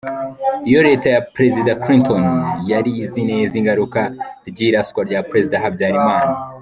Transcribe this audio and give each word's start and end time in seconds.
Iyo 0.69 0.79
Leta 0.87 1.07
ya 1.15 1.21
Prezida 1.33 1.71
Clinton 1.83 2.23
yari 2.71 2.91
izi 3.03 3.21
neza 3.29 3.53
ingaruka 3.61 3.99
ry’iraswa 4.49 4.99
rya 5.07 5.19
Prezida 5.29 5.61
Habyarimana. 5.63 6.33